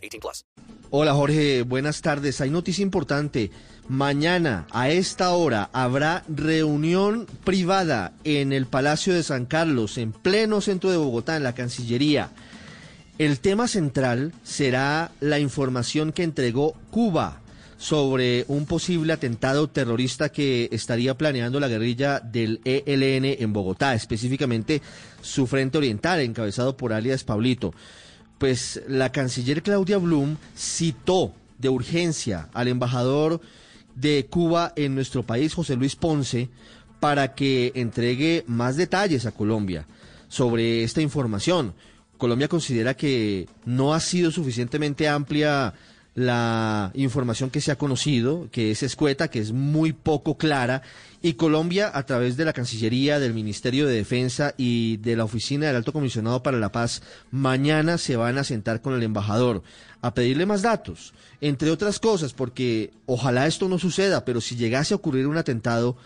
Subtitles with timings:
[0.00, 0.44] 18 plus.
[0.90, 2.40] Hola Jorge, buenas tardes.
[2.40, 3.50] Hay noticia importante.
[3.88, 10.60] Mañana a esta hora habrá reunión privada en el Palacio de San Carlos, en pleno
[10.60, 12.30] centro de Bogotá, en la Cancillería.
[13.18, 17.40] El tema central será la información que entregó Cuba
[17.80, 24.82] sobre un posible atentado terrorista que estaría planeando la guerrilla del ELN en Bogotá, específicamente
[25.22, 27.74] su frente oriental, encabezado por alias Pablito.
[28.40, 33.42] Pues la canciller Claudia Blum citó de urgencia al embajador
[33.94, 36.48] de Cuba en nuestro país, José Luis Ponce,
[37.00, 39.86] para que entregue más detalles a Colombia
[40.28, 41.74] sobre esta información.
[42.16, 45.74] Colombia considera que no ha sido suficientemente amplia
[46.14, 50.82] la información que se ha conocido, que es escueta, que es muy poco clara,
[51.22, 55.66] y Colombia, a través de la Cancillería, del Ministerio de Defensa y de la Oficina
[55.66, 59.62] del Alto Comisionado para la Paz, mañana se van a sentar con el embajador
[60.02, 64.94] a pedirle más datos, entre otras cosas, porque ojalá esto no suceda, pero si llegase
[64.94, 65.96] a ocurrir un atentado,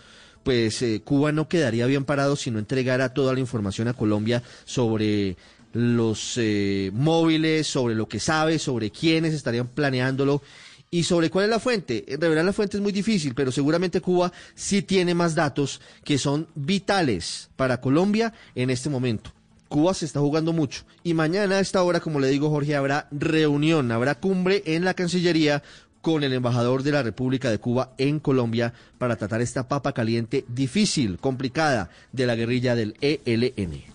[0.43, 4.43] pues eh, Cuba no quedaría bien parado si no entregara toda la información a Colombia
[4.65, 5.37] sobre
[5.75, 10.41] los eh, móviles, sobre lo que sabe, sobre quiénes estarían planeándolo
[10.89, 12.05] y sobre cuál es la fuente.
[12.17, 16.47] Revelar la fuente es muy difícil, pero seguramente Cuba sí tiene más datos que son
[16.55, 19.31] vitales para Colombia en este momento.
[19.67, 23.09] Cuba se está jugando mucho y mañana a esta hora, como le digo Jorge, habrá
[23.11, 25.61] reunión, habrá cumbre en la Cancillería
[25.99, 30.45] con el embajador de la República de Cuba en Colombia para tratar esta papa caliente
[30.47, 33.94] difícil, complicada de la guerrilla del ELN.